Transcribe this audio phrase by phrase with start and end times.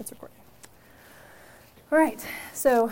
[0.00, 0.36] It's recording.
[1.92, 2.20] All right,
[2.52, 2.90] so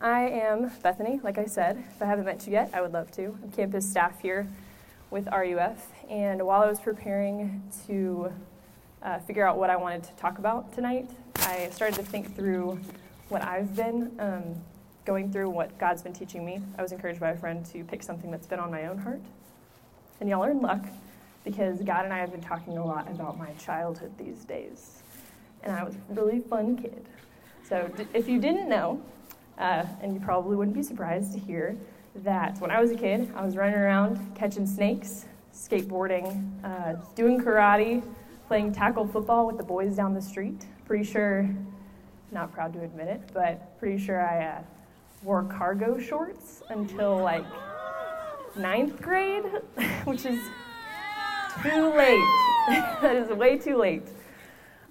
[0.00, 1.82] I am Bethany, like I said.
[1.94, 3.38] If I haven't met you yet, I would love to.
[3.40, 4.48] I'm campus staff here
[5.12, 8.32] with RUF, and while I was preparing to
[9.00, 12.80] uh, figure out what I wanted to talk about tonight, I started to think through
[13.28, 14.56] what I've been um,
[15.04, 16.60] going through, what God's been teaching me.
[16.76, 19.20] I was encouraged by a friend to pick something that's been on my own heart.
[20.18, 20.84] And y'all are in luck
[21.44, 24.99] because God and I have been talking a lot about my childhood these days.
[25.62, 27.04] And I was a really fun kid.
[27.62, 29.00] So, if you didn't know,
[29.58, 31.76] uh, and you probably wouldn't be surprised to hear
[32.16, 37.40] that when I was a kid, I was running around catching snakes, skateboarding, uh, doing
[37.40, 38.02] karate,
[38.48, 40.66] playing tackle football with the boys down the street.
[40.86, 41.48] Pretty sure,
[42.32, 44.62] not proud to admit it, but pretty sure I uh,
[45.22, 47.44] wore cargo shorts until like
[48.56, 49.44] ninth grade,
[50.04, 50.40] which is
[51.62, 52.24] too late.
[53.02, 54.08] that is way too late.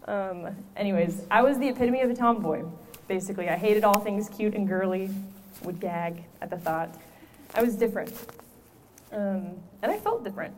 [0.09, 2.63] Um, anyways, I was the epitome of a tomboy.
[3.08, 5.11] Basically, I hated all things cute and girly,
[5.61, 6.89] would gag at the thought.
[7.53, 8.11] I was different.
[9.11, 9.52] Um,
[9.84, 10.56] and I felt different.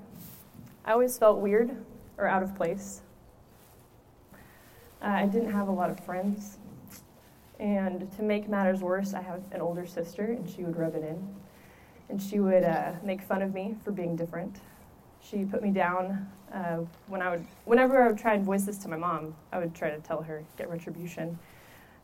[0.86, 1.76] I always felt weird
[2.18, 3.02] or out of place.
[5.02, 6.58] Uh, I didn't have a lot of friends.
[7.60, 11.04] And to make matters worse, I have an older sister, and she would rub it
[11.04, 11.28] in.
[12.08, 14.62] And she would uh, make fun of me for being different.
[15.24, 18.78] She put me down uh, when I would, whenever I would try and voice this
[18.80, 21.38] to my mom, I would try to tell her, get retribution.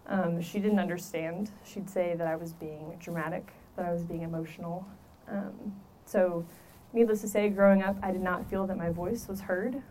[0.08, 1.52] Um, she didn't understand.
[1.66, 4.88] She'd say that I was being dramatic, that I was being emotional.
[5.30, 5.74] Um,
[6.06, 6.46] so,
[6.94, 9.82] needless to say, growing up, I did not feel that my voice was heard.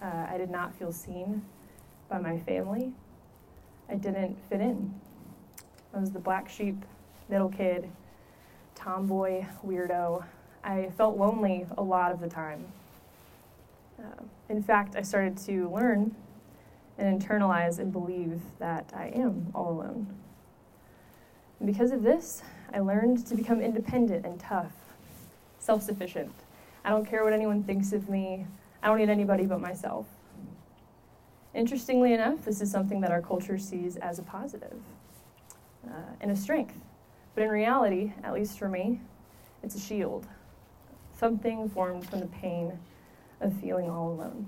[0.00, 1.42] Uh, I did not feel seen
[2.08, 2.92] by my family.
[3.90, 4.94] I didn't fit in.
[5.92, 6.84] I was the black sheep,
[7.28, 7.90] little kid,
[8.74, 10.24] tomboy, weirdo.
[10.64, 12.64] I felt lonely a lot of the time.
[13.98, 16.14] Uh, in fact, I started to learn
[16.98, 20.06] and internalize and believe that I am all alone.
[21.60, 22.42] And because of this,
[22.72, 24.72] I learned to become independent and tough,
[25.58, 26.32] self sufficient.
[26.84, 28.46] I don't care what anyone thinks of me,
[28.82, 30.06] I don't need anybody but myself.
[31.54, 34.76] Interestingly enough, this is something that our culture sees as a positive
[35.86, 36.76] uh, and a strength.
[37.34, 39.00] But in reality, at least for me,
[39.62, 40.26] it's a shield,
[41.18, 42.78] something formed from the pain
[43.40, 44.46] of feeling all alone.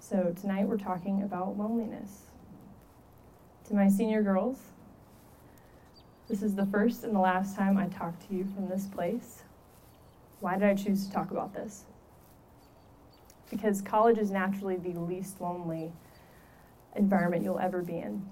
[0.00, 2.22] So tonight we're talking about loneliness.
[3.68, 4.58] To my senior girls,
[6.28, 9.42] this is the first and the last time I talk to you from this place.
[10.40, 11.84] Why did I choose to talk about this?
[13.50, 15.92] Because college is naturally the least lonely
[16.96, 18.26] environment you'll ever be in.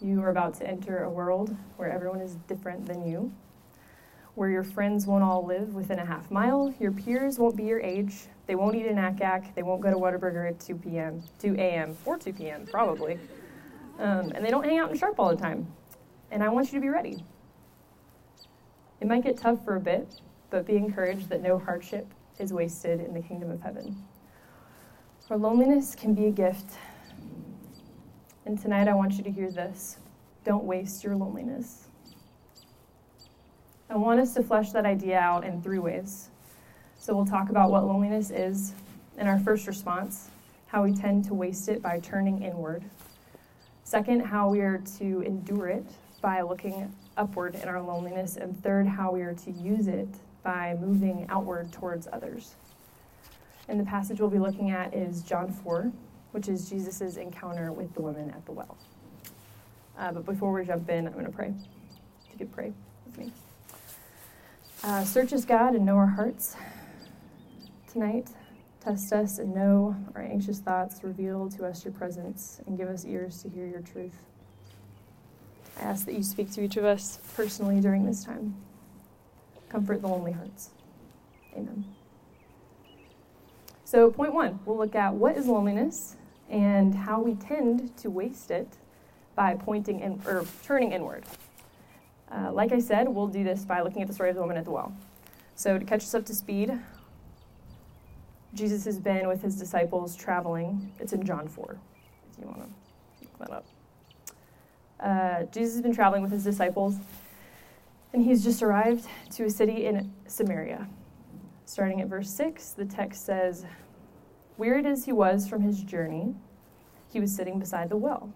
[0.00, 3.32] You are about to enter a world where everyone is different than you,
[4.36, 7.80] where your friends won't all live within a half mile, your peers won't be your
[7.80, 11.54] age, they won't eat an ack they won't go to Whataburger at 2 p.m., 2
[11.54, 13.18] a.m., or 2 p.m., probably.
[13.98, 15.66] Um, and they don't hang out in Sharp all the time.
[16.30, 17.24] And I want you to be ready.
[19.00, 20.20] It might get tough for a bit,
[20.50, 22.06] but be encouraged that no hardship
[22.38, 24.04] is wasted in the kingdom of heaven.
[25.26, 26.76] For loneliness can be a gift
[28.46, 29.98] and tonight I want you to hear this
[30.44, 31.85] don't waste your loneliness.
[33.88, 36.28] I want us to flesh that idea out in three ways.
[36.98, 38.74] So we'll talk about what loneliness is
[39.16, 40.28] in our first response,
[40.66, 42.82] how we tend to waste it by turning inward.
[43.84, 45.86] Second, how we are to endure it
[46.20, 48.36] by looking upward in our loneliness.
[48.36, 50.08] And third, how we are to use it
[50.42, 52.56] by moving outward towards others.
[53.68, 55.92] And the passage we'll be looking at is John 4,
[56.32, 58.76] which is Jesus' encounter with the woman at the well.
[59.96, 61.54] Uh, but before we jump in, I'm going to pray.
[62.24, 62.72] If you could pray
[63.06, 63.32] with me.
[64.84, 66.56] Uh, search us, God, and know our hearts
[67.90, 68.28] tonight.
[68.80, 71.02] Test us and know our anxious thoughts.
[71.02, 74.14] Reveal to us your presence and give us ears to hear your truth.
[75.80, 78.54] I ask that you speak to each of us personally during this time.
[79.68, 80.70] Comfort the lonely hearts.
[81.54, 81.84] Amen.
[83.84, 86.16] So, point one, we'll look at what is loneliness
[86.48, 88.68] and how we tend to waste it
[89.34, 91.24] by pointing in, or turning inward.
[92.30, 94.56] Uh, like I said, we'll do this by looking at the story of the woman
[94.56, 94.92] at the well.
[95.54, 96.78] So, to catch us up to speed,
[98.52, 100.92] Jesus has been with his disciples traveling.
[100.98, 101.78] It's in John 4,
[102.32, 102.68] if you want to
[103.22, 103.66] look that up.
[104.98, 106.96] Uh, Jesus has been traveling with his disciples,
[108.12, 110.88] and he's just arrived to a city in Samaria.
[111.66, 113.66] Starting at verse 6, the text says,
[114.56, 116.34] Wearied as he was from his journey,
[117.12, 118.32] he was sitting beside the well.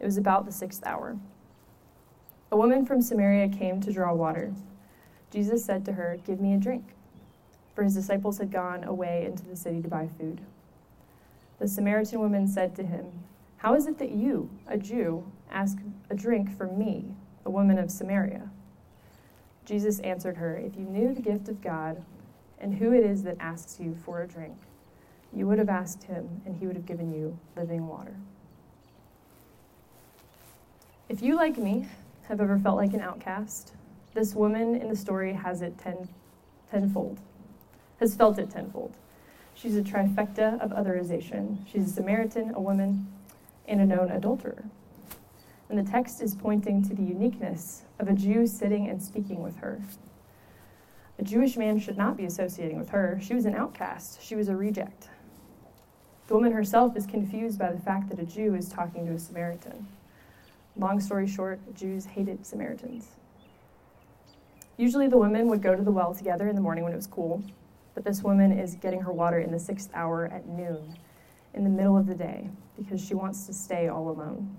[0.00, 1.16] It was about the sixth hour.
[2.54, 4.54] A woman from Samaria came to draw water.
[5.32, 6.84] Jesus said to her, Give me a drink.
[7.74, 10.40] For his disciples had gone away into the city to buy food.
[11.58, 13.06] The Samaritan woman said to him,
[13.56, 15.78] How is it that you, a Jew, ask
[16.10, 17.06] a drink from me,
[17.44, 18.48] a woman of Samaria?
[19.64, 22.04] Jesus answered her, If you knew the gift of God
[22.60, 24.54] and who it is that asks you for a drink,
[25.32, 28.14] you would have asked him, and he would have given you living water.
[31.08, 31.88] If you, like me,
[32.28, 33.72] have ever felt like an outcast,
[34.14, 36.08] this woman in the story has it ten,
[36.70, 37.18] tenfold,
[38.00, 38.94] has felt it tenfold.
[39.54, 41.58] She's a trifecta of otherization.
[41.70, 43.06] She's a Samaritan, a woman,
[43.66, 44.64] and a known adulterer.
[45.68, 49.56] And the text is pointing to the uniqueness of a Jew sitting and speaking with
[49.58, 49.80] her.
[51.18, 53.18] A Jewish man should not be associating with her.
[53.22, 55.08] She was an outcast, she was a reject.
[56.26, 59.18] The woman herself is confused by the fact that a Jew is talking to a
[59.18, 59.86] Samaritan.
[60.76, 63.06] Long story short, Jews hated Samaritans.
[64.76, 67.06] Usually the women would go to the well together in the morning when it was
[67.06, 67.44] cool,
[67.94, 70.98] but this woman is getting her water in the sixth hour at noon,
[71.54, 74.56] in the middle of the day, because she wants to stay all alone.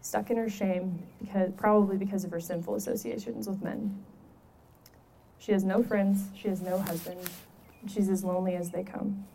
[0.00, 4.02] Stuck in her shame, because, probably because of her sinful associations with men.
[5.38, 7.20] She has no friends, she has no husband,
[7.86, 9.26] she's as lonely as they come.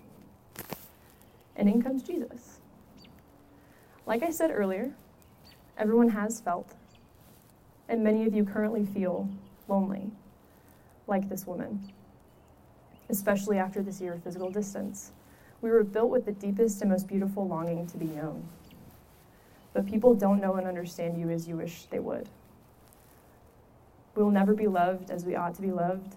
[1.56, 2.55] And in comes Jesus.
[4.06, 4.94] Like I said earlier,
[5.80, 6.75] everyone has felt,
[7.90, 9.28] and many of you currently feel
[9.68, 10.12] lonely,
[11.07, 11.92] like this woman,
[13.10, 15.12] especially after this year of physical distance.
[15.62, 18.48] We were built with the deepest and most beautiful longing to be known.
[19.74, 22.30] But people don't know and understand you as you wish they would.
[24.13, 26.16] We will never be loved as we ought to be loved.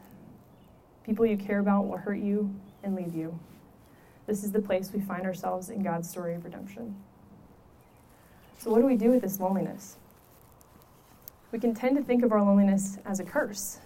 [1.04, 3.38] People you care about will hurt you and leave you.
[4.26, 6.94] This is the place we find ourselves in God's story of redemption.
[8.58, 9.96] So, what do we do with this loneliness?
[11.52, 13.78] We can tend to think of our loneliness as a curse.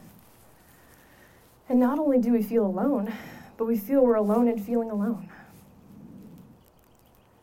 [1.69, 3.13] And not only do we feel alone,
[3.57, 5.29] but we feel we're alone in feeling alone.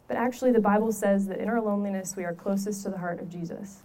[0.08, 3.20] But actually, the Bible says that in our loneliness, we are closest to the heart
[3.20, 3.80] of Jesus.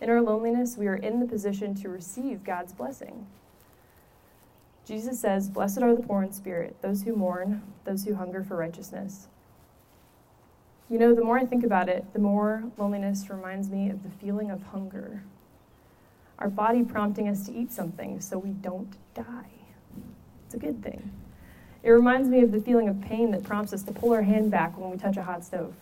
[0.00, 3.26] In our loneliness, we are in the position to receive God's blessing.
[4.84, 8.56] Jesus says, Blessed are the poor in spirit, those who mourn, those who hunger for
[8.56, 9.28] righteousness.
[10.92, 14.10] You know, the more I think about it, the more loneliness reminds me of the
[14.10, 15.22] feeling of hunger.
[16.38, 19.48] Our body prompting us to eat something so we don't die.
[20.44, 21.10] It's a good thing.
[21.82, 24.50] It reminds me of the feeling of pain that prompts us to pull our hand
[24.50, 25.72] back when we touch a hot stove.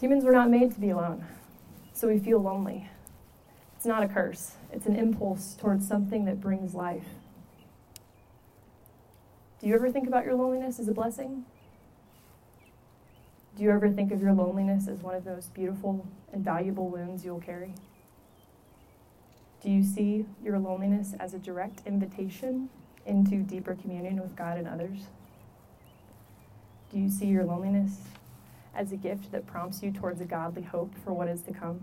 [0.00, 1.26] Humans were not made to be alone,
[1.92, 2.88] so we feel lonely.
[3.76, 7.06] It's not a curse, it's an impulse towards something that brings life.
[9.60, 11.46] Do you ever think about your loneliness as a blessing?
[13.56, 17.24] Do you ever think of your loneliness as one of those beautiful and valuable wounds
[17.24, 17.72] you'll carry?
[19.62, 22.68] Do you see your loneliness as a direct invitation
[23.06, 25.06] into deeper communion with God and others?
[26.92, 27.98] Do you see your loneliness
[28.74, 31.82] as a gift that prompts you towards a godly hope for what is to come?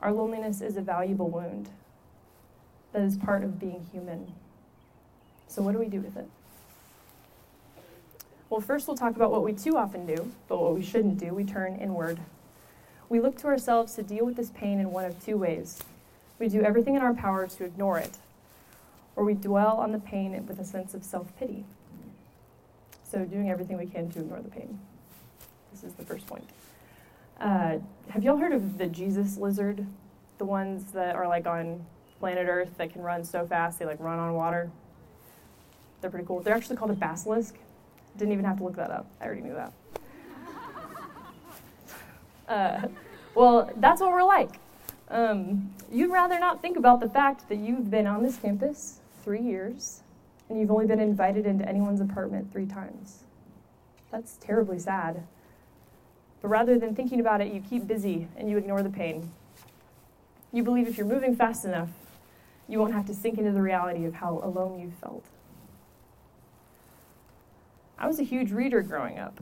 [0.00, 1.68] Our loneliness is a valuable wound
[2.92, 4.32] that is part of being human.
[5.46, 6.28] So, what do we do with it?
[8.52, 11.32] Well, first we'll talk about what we too often do, but what we shouldn't do.
[11.32, 12.18] We turn inward.
[13.08, 15.78] We look to ourselves to deal with this pain in one of two ways.
[16.38, 18.18] We do everything in our power to ignore it,
[19.16, 21.64] or we dwell on the pain with a sense of self pity.
[23.04, 24.78] So, doing everything we can to ignore the pain.
[25.72, 26.44] This is the first point.
[27.40, 27.78] Uh,
[28.10, 29.86] have y'all heard of the Jesus lizard?
[30.36, 31.86] The ones that are like on
[32.20, 34.70] planet Earth that can run so fast they like run on water?
[36.02, 36.40] They're pretty cool.
[36.40, 37.56] They're actually called a basilisk.
[38.16, 39.06] Didn't even have to look that up.
[39.20, 39.72] I already knew that.
[42.48, 42.88] Uh,
[43.34, 44.50] well, that's what we're like.
[45.08, 49.40] Um, you'd rather not think about the fact that you've been on this campus three
[49.40, 50.00] years
[50.48, 53.22] and you've only been invited into anyone's apartment three times.
[54.10, 55.22] That's terribly sad.
[56.42, 59.30] But rather than thinking about it, you keep busy and you ignore the pain.
[60.52, 61.88] You believe if you're moving fast enough,
[62.68, 65.24] you won't have to sink into the reality of how alone you felt.
[68.02, 69.40] I was a huge reader growing up.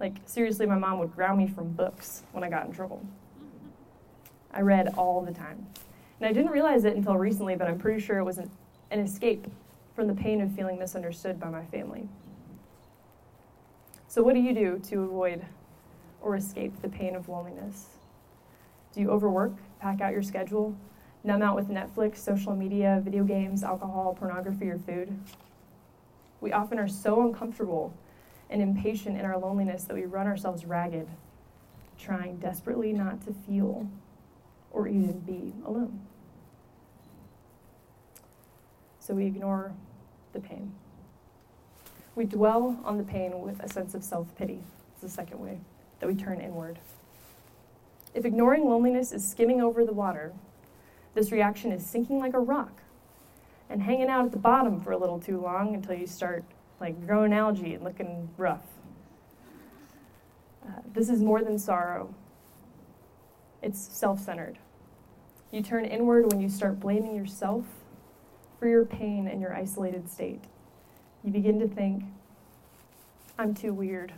[0.00, 3.06] Like, seriously, my mom would ground me from books when I got in trouble.
[4.52, 5.64] I read all the time.
[6.18, 8.50] And I didn't realize it until recently, but I'm pretty sure it was an,
[8.90, 9.46] an escape
[9.94, 12.08] from the pain of feeling misunderstood by my family.
[14.08, 15.44] So, what do you do to avoid
[16.20, 17.90] or escape the pain of loneliness?
[18.92, 20.76] Do you overwork, pack out your schedule,
[21.22, 25.16] numb out with Netflix, social media, video games, alcohol, pornography, or food?
[26.40, 27.94] We often are so uncomfortable
[28.50, 31.08] and impatient in our loneliness that we run ourselves ragged,
[31.98, 33.88] trying desperately not to feel
[34.70, 36.00] or even be alone.
[39.00, 39.72] So we ignore
[40.32, 40.72] the pain.
[42.14, 44.60] We dwell on the pain with a sense of self pity.
[44.92, 45.60] It's the second way
[46.00, 46.78] that we turn inward.
[48.14, 50.32] If ignoring loneliness is skimming over the water,
[51.14, 52.82] this reaction is sinking like a rock
[53.70, 56.44] and hanging out at the bottom for a little too long until you start
[56.80, 58.64] like growing algae and looking rough.
[60.64, 62.14] Uh, this is more than sorrow.
[63.62, 64.58] It's self centered.
[65.50, 67.64] You turn inward when you start blaming yourself
[68.58, 70.44] for your pain and your isolated state.
[71.24, 72.04] You begin to think,
[73.38, 74.12] I'm too weird,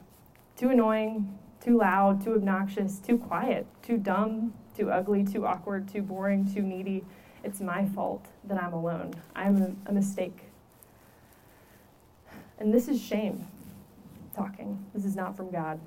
[0.57, 6.02] too annoying, too loud, too obnoxious, too quiet, too dumb, too ugly, too awkward, too
[6.02, 7.04] boring, too needy.
[7.42, 9.14] It's my fault that I'm alone.
[9.35, 10.38] I'm a, a mistake.
[12.59, 13.47] And this is shame
[14.35, 14.85] talking.
[14.94, 15.80] This is not from God.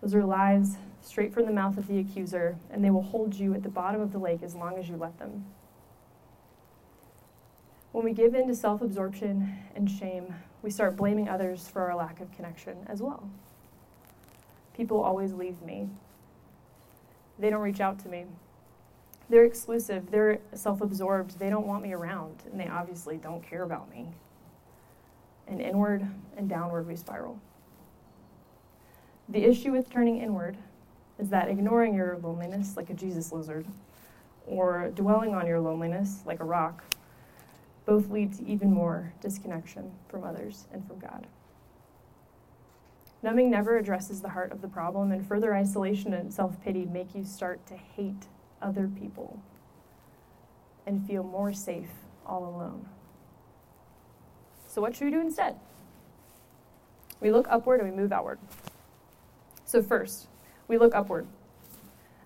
[0.00, 3.54] Those are lies straight from the mouth of the accuser, and they will hold you
[3.54, 5.44] at the bottom of the lake as long as you let them.
[7.92, 11.96] When we give in to self absorption and shame, we start blaming others for our
[11.96, 13.28] lack of connection as well.
[14.76, 15.88] People always leave me,
[17.38, 18.24] they don't reach out to me.
[19.28, 23.62] They're exclusive, they're self absorbed, they don't want me around, and they obviously don't care
[23.62, 24.08] about me.
[25.48, 27.40] And inward and downward we spiral.
[29.28, 30.56] The issue with turning inward
[31.18, 33.66] is that ignoring your loneliness like a Jesus lizard,
[34.46, 36.82] or dwelling on your loneliness like a rock,
[37.86, 41.26] both lead to even more disconnection from others and from God.
[43.22, 47.14] Numbing never addresses the heart of the problem, and further isolation and self pity make
[47.14, 48.26] you start to hate
[48.62, 49.42] other people
[50.86, 51.90] and feel more safe
[52.26, 52.86] all alone.
[54.68, 55.56] So, what should we do instead?
[57.20, 58.38] We look upward and we move outward.
[59.64, 60.28] So, first,
[60.68, 61.26] we look upward.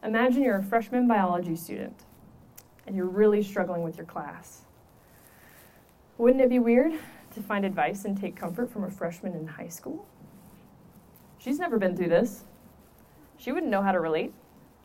[0.04, 2.04] Imagine you're a freshman biology student
[2.86, 4.62] and you're really struggling with your class.
[6.18, 6.92] Wouldn't it be weird
[7.34, 10.06] to find advice and take comfort from a freshman in high school?
[11.38, 12.44] She's never been through this.
[13.38, 14.32] She wouldn't know how to relate.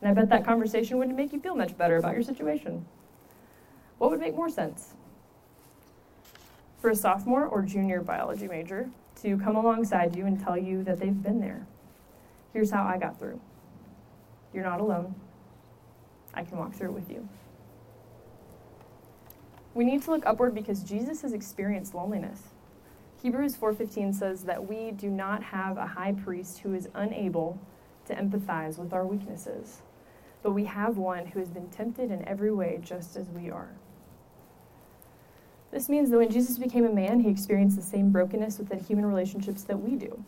[0.02, 2.86] And I bet that conversation wouldn't make you feel much better about your situation.
[4.00, 4.96] What would make more sense?
[6.80, 8.90] For a sophomore or junior biology major
[9.22, 11.68] to come alongside you and tell you that they've been there.
[12.54, 13.40] Here's how I got through.
[14.54, 15.14] You're not alone.
[16.34, 17.28] I can walk through it with you.
[19.74, 22.42] We need to look upward because Jesus has experienced loneliness.
[23.22, 27.60] Hebrews 4:15 says that we do not have a high priest who is unable
[28.06, 29.82] to empathize with our weaknesses,
[30.44, 33.70] but we have one who has been tempted in every way just as we are.
[35.72, 39.06] This means that when Jesus became a man, he experienced the same brokenness within human
[39.06, 40.24] relationships that we do.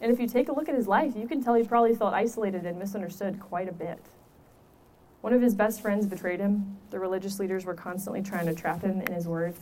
[0.00, 2.14] And if you take a look at his life, you can tell he probably felt
[2.14, 3.98] isolated and misunderstood quite a bit.
[5.22, 6.76] One of his best friends betrayed him.
[6.90, 9.58] The religious leaders were constantly trying to trap him in his words.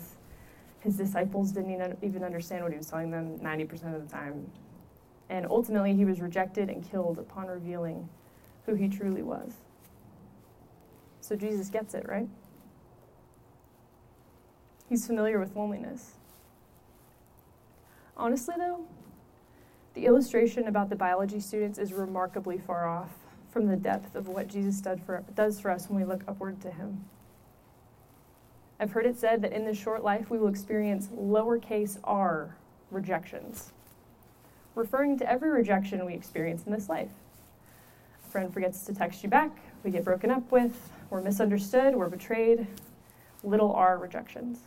[0.81, 4.51] His disciples didn't even understand what he was telling them 90% of the time.
[5.31, 8.07] And ultimately, he was rejected and killed upon revealing
[8.67, 9.53] who he truly was.
[11.21, 12.29] So Jesus gets it, right?
[14.89, 16.13] He's familiar with loneliness.
[18.17, 18.85] Honestly, though,
[19.95, 23.11] the illustration about the biology students is remarkably far off
[23.51, 26.71] from the depth of what Jesus for, does for us when we look upward to
[26.71, 27.05] him.
[28.79, 32.57] I've heard it said that in this short life we will experience lowercase r
[32.91, 33.73] rejections,
[34.75, 37.11] referring to every rejection we experience in this life.
[38.29, 39.51] Friend forgets to text you back,
[39.83, 42.67] we get broken up with, we're misunderstood, we're betrayed,
[43.43, 44.59] little r rejections.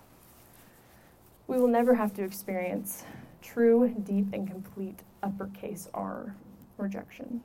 [1.47, 3.03] We will never have to experience
[3.41, 6.35] true, deep, and complete uppercase R
[6.77, 7.41] rejection.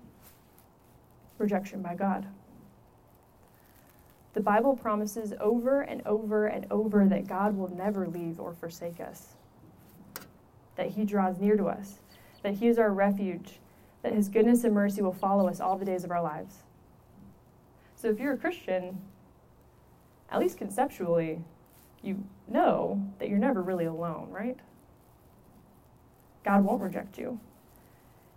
[1.39, 2.27] Rejection by God.
[4.35, 9.01] The Bible promises over and over and over that God will never leave or forsake
[9.01, 9.35] us,
[10.77, 11.99] that He draws near to us,
[12.43, 13.59] that He is our refuge,
[14.05, 16.57] that His goodness and mercy will follow us all the days of our lives.
[17.97, 19.01] So if you're a Christian,
[20.31, 21.41] at least conceptually,
[22.03, 24.59] you know that you're never really alone, right?
[26.45, 27.41] God won't reject you.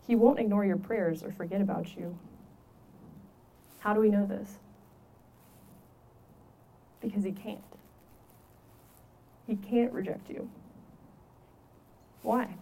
[0.08, 2.18] He won't ignore your prayers or forget about you.
[3.80, 4.60] How do we know this?
[7.02, 7.60] Because He can't.
[9.46, 10.50] He can't reject you.
[12.22, 12.56] Why?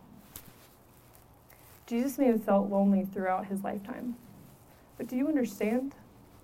[1.85, 4.15] Jesus may have felt lonely throughout his lifetime,
[4.97, 5.93] but do you understand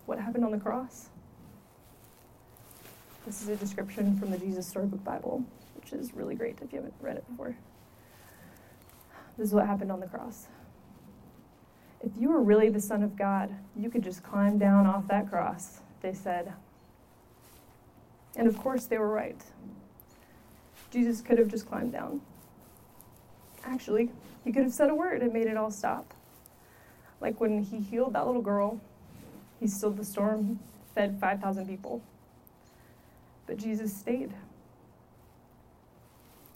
[0.05, 1.09] what happened on the cross?
[3.25, 5.43] This is a description from the Jesus Storybook Bible,
[5.75, 7.55] which is really great if you haven't read it before.
[9.37, 10.47] This is what happened on the cross.
[12.03, 15.29] If you were really the Son of God, you could just climb down off that
[15.29, 16.53] cross, they said.
[18.35, 19.41] And of course, they were right.
[20.91, 22.21] Jesus could have just climbed down.
[23.63, 24.09] Actually,
[24.43, 26.13] he could have said a word and made it all stop.
[27.19, 28.81] Like when he healed that little girl,
[29.59, 30.59] he stilled the storm,
[30.95, 32.01] fed 5,000 people.
[33.45, 34.33] But Jesus stayed.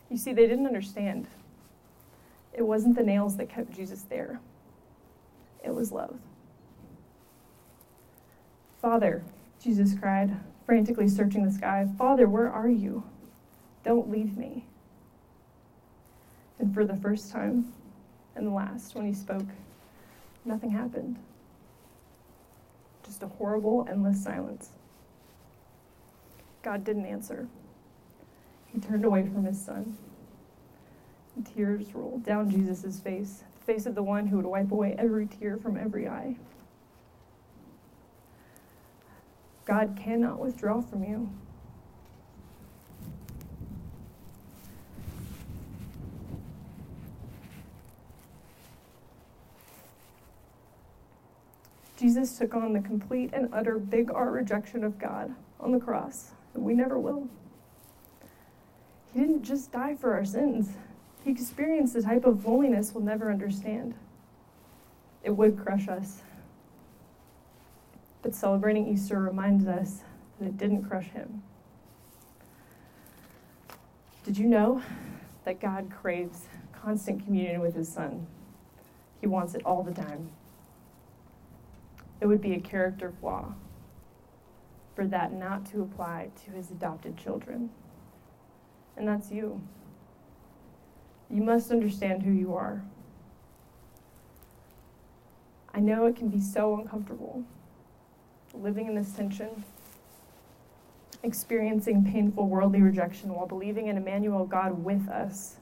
[0.09, 1.27] You see, they didn't understand.
[2.53, 4.39] It wasn't the nails that kept Jesus there,
[5.63, 6.17] it was love.
[8.81, 9.23] Father,
[9.61, 13.03] Jesus cried, frantically searching the sky, Father, where are you?
[13.83, 14.65] Don't leave me.
[16.59, 17.73] And for the first time
[18.35, 19.47] and the last, when he spoke,
[20.43, 21.17] nothing happened.
[23.05, 24.69] Just a horrible, endless silence.
[26.63, 27.47] God didn't answer.
[28.73, 29.97] He turned away from his son.
[31.35, 34.95] And tears rolled down Jesus' face, the face of the one who would wipe away
[34.97, 36.35] every tear from every eye.
[39.65, 41.29] God cannot withdraw from you.
[52.05, 56.33] Jesus took on the complete and utter big R rejection of God on the cross,
[56.53, 57.27] and we never will.
[59.11, 60.69] He didn't just die for our sins,
[61.23, 63.95] He experienced a type of loneliness we'll never understand.
[65.23, 66.21] It would crush us.
[68.21, 70.03] But celebrating Easter reminds us
[70.39, 71.41] that it didn't crush Him.
[74.23, 74.83] Did you know
[75.43, 78.27] that God craves constant communion with His Son?
[79.21, 80.29] He wants it all the time
[82.21, 83.53] it would be a character flaw
[84.95, 87.69] for that not to apply to his adopted children.
[88.95, 89.61] And that's you.
[91.29, 92.83] You must understand who you are.
[95.73, 97.43] I know it can be so uncomfortable
[98.53, 99.65] living in this tension,
[101.23, 105.57] experiencing painful worldly rejection while believing in Emmanuel God with us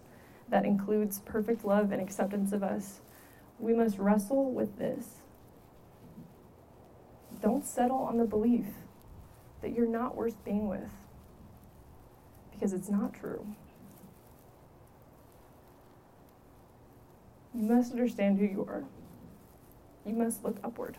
[0.50, 3.00] that includes perfect love and acceptance of us.
[3.58, 5.23] We must wrestle with this
[7.44, 8.66] don't settle on the belief
[9.62, 10.90] that you're not worth being with
[12.52, 13.46] because it's not true.
[17.54, 18.86] You must understand who you are.
[20.06, 20.98] You must look upward.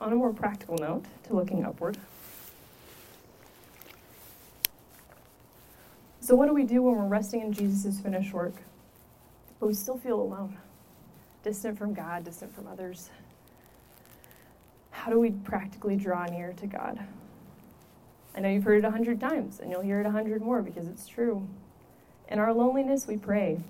[0.00, 1.96] On a more practical note to looking upward.
[6.20, 8.54] So, what do we do when we're resting in Jesus' finished work?
[9.60, 10.56] But we still feel alone,
[11.44, 13.10] distant from God, distant from others.
[14.90, 16.98] How do we practically draw near to God?
[18.34, 20.62] I know you've heard it a hundred times, and you'll hear it a hundred more
[20.62, 21.46] because it's true.
[22.28, 23.60] In our loneliness, we pray.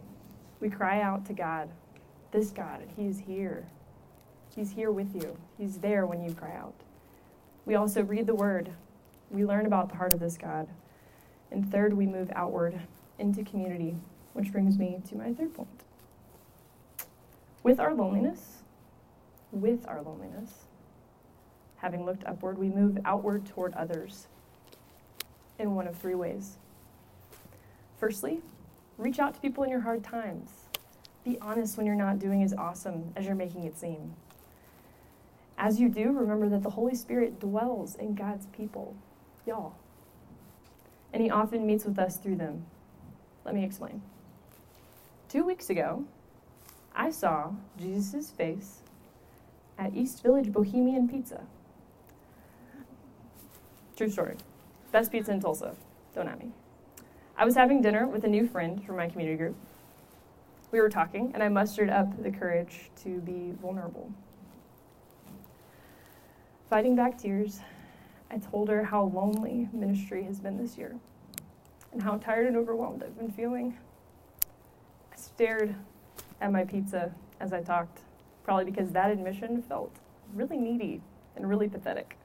[0.61, 1.69] We cry out to God.
[2.31, 3.67] This God, He's here.
[4.55, 5.37] He's here with you.
[5.59, 6.75] He's there when you cry out.
[7.67, 8.71] We also read the Word.
[9.31, 10.69] We learn about the heart of this God.
[11.51, 12.81] And third, we move outward
[13.19, 13.97] into community
[14.33, 15.80] which brings me to my third point.
[17.63, 18.63] With our loneliness,
[19.53, 20.65] with our loneliness,
[21.77, 24.27] having looked upward, we move outward toward others
[25.59, 26.57] in one of three ways.
[27.99, 28.41] Firstly,
[28.97, 30.51] reach out to people in your hard times.
[31.23, 34.15] Be honest when you're not doing as awesome as you're making it seem.
[35.59, 38.97] As you do, remember that the Holy Spirit dwells in God's people,
[39.47, 39.75] y'all.
[41.13, 42.65] And He often meets with us through them.
[43.45, 44.01] Let me explain.
[45.29, 46.05] Two weeks ago,
[46.95, 48.83] I saw Jesus' face
[49.79, 51.43] at East Village Bohemian Pizza.
[53.97, 54.37] True story.
[54.93, 55.75] Best pizza in Tulsa.
[56.15, 56.53] Don't at me.
[57.37, 59.57] I was having dinner with a new friend from my community group.
[60.73, 64.13] We were talking, and I mustered up the courage to be vulnerable.
[66.69, 67.61] Fighting back tears,
[68.31, 70.97] I told her how lonely ministry has been this year
[71.93, 73.77] and how tired and overwhelmed I've been feeling
[75.13, 75.75] I stared
[76.41, 78.01] at my pizza as I talked,
[78.45, 79.91] probably because that admission felt
[80.35, 81.01] really needy
[81.37, 82.17] and really pathetic.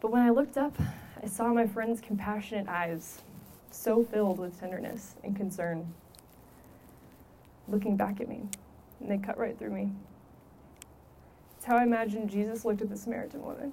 [0.00, 0.76] But when I looked up,
[1.22, 3.22] I saw my friend's compassionate eyes,
[3.70, 5.92] so filled with tenderness and concern,
[7.68, 8.42] looking back at me,
[9.00, 9.90] and they cut right through me.
[11.56, 13.72] It's how I imagine Jesus looked at the Samaritan woman.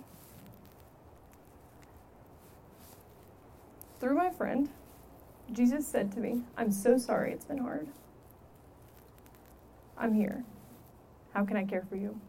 [3.99, 4.69] Through my friend,
[5.53, 7.87] Jesus said to me, I'm so sorry it's been hard.
[9.97, 10.43] I'm here.
[11.33, 12.19] How can I care for you?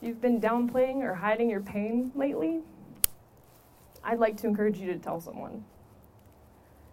[0.00, 2.60] You've been downplaying or hiding your pain lately,
[4.04, 5.64] I'd like to encourage you to tell someone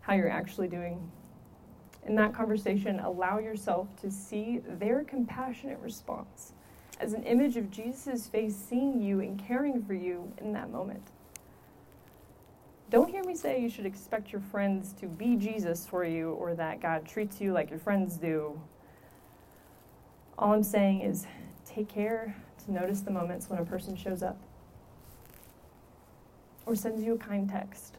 [0.01, 1.11] how you're actually doing.
[2.05, 6.53] In that conversation, allow yourself to see their compassionate response
[6.99, 11.03] as an image of Jesus' face, seeing you and caring for you in that moment.
[12.91, 16.53] Don't hear me say you should expect your friends to be Jesus for you or
[16.53, 18.59] that God treats you like your friends do.
[20.37, 21.25] All I'm saying is
[21.65, 24.37] take care to notice the moments when a person shows up
[26.67, 27.95] or sends you a kind text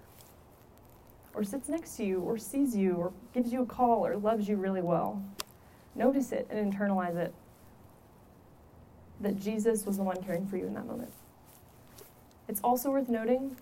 [1.34, 4.48] or sits next to you or sees you or gives you a call or loves
[4.48, 5.20] you really well.
[5.96, 7.34] Notice it and internalize it
[9.20, 11.10] that Jesus was the one caring for you in that moment.
[12.48, 13.56] It's also worth noting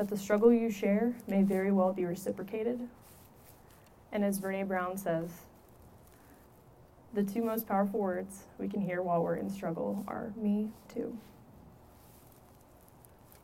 [0.00, 2.80] that the struggle you share may very well be reciprocated.
[4.10, 5.28] And as Brene Brown says,
[7.12, 11.18] the two most powerful words we can hear while we're in struggle are me too.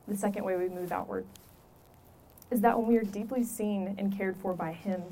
[0.09, 1.27] The second way we move outward
[2.51, 5.03] is that when we are deeply seen and cared for by Him,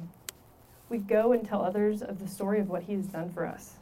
[0.88, 3.74] we go and tell others of the story of what He has done for us,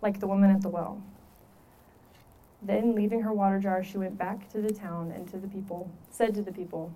[0.00, 1.02] like the woman at the well.
[2.62, 5.90] Then, leaving her water jar, she went back to the town and to the people,
[6.10, 6.92] said to the people,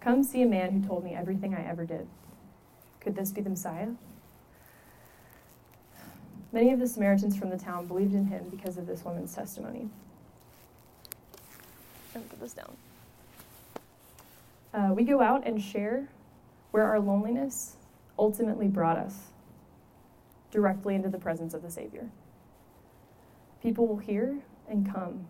[0.00, 2.06] Come see a man who told me everything I ever did.
[3.00, 3.88] Could this be the Messiah?
[6.52, 9.88] Many of the Samaritans from the town believed in him because of this woman's testimony.
[12.14, 12.76] And put this down.
[14.74, 16.08] Uh, we go out and share
[16.70, 17.76] where our loneliness
[18.18, 19.30] ultimately brought us
[20.50, 22.08] directly into the presence of the Savior.
[23.62, 24.38] People will hear
[24.72, 25.26] and come,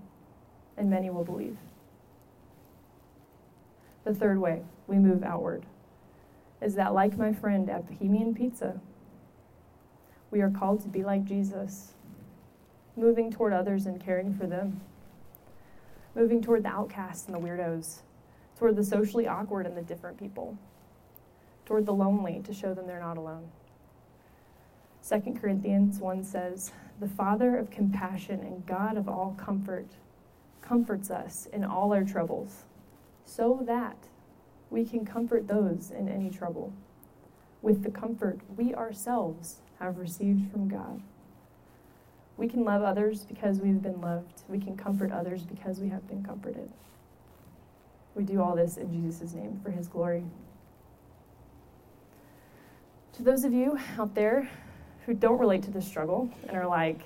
[0.77, 1.59] and many will believe.
[4.05, 5.67] The third way we move outward
[6.63, 8.81] is that, like my friend at Bohemian Pizza,
[10.31, 11.93] we are called to be like Jesus,
[12.97, 14.81] moving toward others and caring for them,
[16.15, 17.99] moving toward the outcasts and the weirdos,
[18.59, 20.57] toward the socially awkward and the different people,
[21.67, 23.51] toward the lonely to show them they're not alone.
[25.09, 29.87] 2 Corinthians 1 says, The Father of compassion and God of all comfort
[30.61, 32.65] comforts us in all our troubles,
[33.25, 33.97] so that
[34.71, 36.73] we can comfort those in any trouble
[37.61, 41.03] with the comfort we ourselves have received from God.
[42.37, 44.43] We can love others because we've been loved.
[44.49, 46.71] We can comfort others because we have been comforted.
[48.15, 50.25] We do all this in Jesus' name for his glory.
[53.15, 54.49] To those of you out there
[55.07, 57.01] who don't relate to this struggle and are like,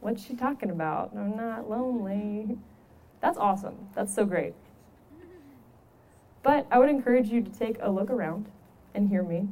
[0.00, 1.10] what's she talking about?
[1.16, 2.56] I'm not lonely.
[3.20, 3.76] That's awesome.
[3.94, 4.54] That's so great.
[6.42, 8.46] But I would encourage you to take a look around
[8.94, 9.48] and hear me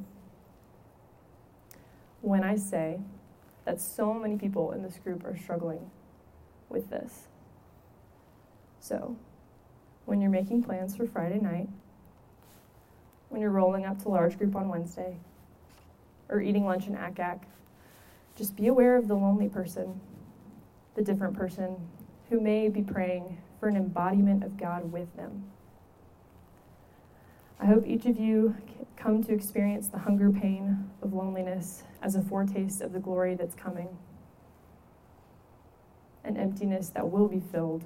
[2.23, 3.01] when I say
[3.65, 5.91] that so many people in this group are struggling
[6.69, 7.27] with this.
[8.81, 9.17] So,
[10.05, 11.69] when you're making plans for Friday night,
[13.29, 15.17] when you're rolling up to large group on Wednesday,
[16.29, 17.41] or eating lunch in ACAC,
[18.37, 19.99] just be aware of the lonely person,
[20.95, 21.77] the different person
[22.29, 25.45] who may be praying for an embodiment of God with them.
[27.59, 28.55] I hope each of you
[28.97, 33.55] come to experience the hunger pain of loneliness as a foretaste of the glory that's
[33.55, 33.89] coming.
[36.25, 37.85] An emptiness that will be filled,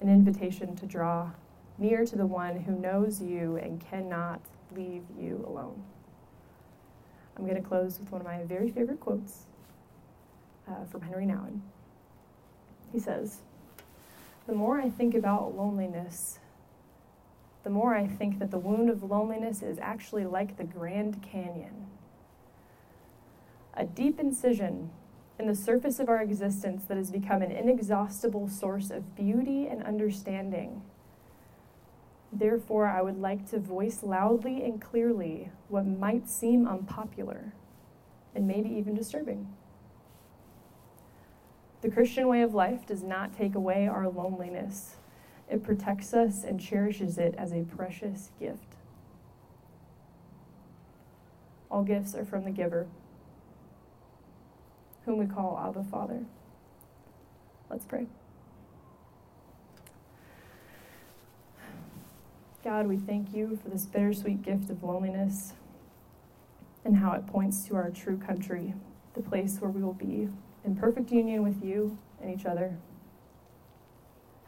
[0.00, 1.30] an invitation to draw
[1.76, 4.40] near to the one who knows you and cannot
[4.74, 5.82] leave you alone.
[7.36, 9.46] I'm going to close with one of my very favorite quotes
[10.68, 11.60] uh, from Henri Nouwen.
[12.92, 13.38] He says,
[14.46, 16.38] The more I think about loneliness,
[17.62, 21.86] the more I think that the wound of loneliness is actually like the Grand Canyon
[23.76, 24.90] a deep incision
[25.38, 29.82] in the surface of our existence that has become an inexhaustible source of beauty and
[29.82, 30.82] understanding.
[32.32, 37.52] Therefore, I would like to voice loudly and clearly what might seem unpopular
[38.34, 39.48] and maybe even disturbing.
[41.84, 44.96] The Christian way of life does not take away our loneliness
[45.50, 48.76] it protects us and cherishes it as a precious gift.
[51.70, 52.86] All gifts are from the giver,
[55.04, 56.24] whom we call Abba Father.
[57.68, 58.06] Let's pray.
[62.64, 65.52] God, we thank you for this bittersweet gift of loneliness
[66.82, 68.72] and how it points to our true country,
[69.12, 70.30] the place where we will be
[70.64, 72.76] in perfect union with you and each other.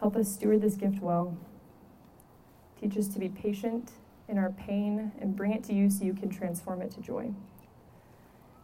[0.01, 1.37] Help us steward this gift well.
[2.81, 3.93] Teach us to be patient
[4.29, 7.33] in our pain and bring it to you so you can transform it to joy.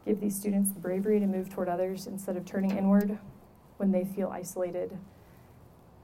[0.05, 3.19] Give these students the bravery to move toward others instead of turning inward
[3.77, 4.99] when they feel isolated.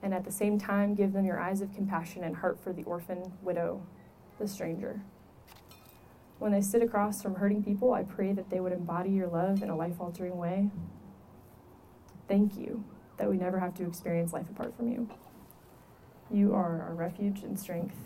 [0.02, 2.84] And at the same time, give them your eyes of compassion and heart for the
[2.84, 3.82] orphan, widow,
[4.38, 5.00] the stranger.
[6.38, 9.62] When they sit across from hurting people, I pray that they would embody your love
[9.62, 10.70] in a life altering way.
[12.28, 12.84] Thank you
[13.16, 15.08] that we never have to experience life apart from you.
[16.30, 17.96] You are our refuge and strength,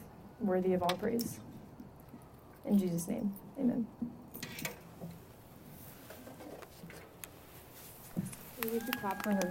[0.40, 1.40] worthy of all praise.
[2.64, 3.86] In Jesus' name, amen.
[8.62, 9.50] We need to clap for her.